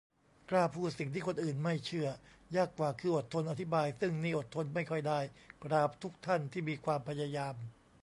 [0.49, 2.07] กล้าพูดสิ่งที่คนอื่นไม่เชื่อ
[2.55, 5.19] ยากกว่าคืออดทนอธิบาย ซึ่งนี่อดทนไม่ค่อยได้
[5.63, 7.55] กราบทุกท่านที่มีความพยายาม